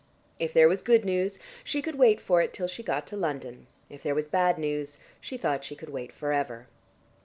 [0.39, 3.67] If there was good news, she could wait for it till she got to London;
[3.87, 6.65] if there was bad news she thought she could wait for ever.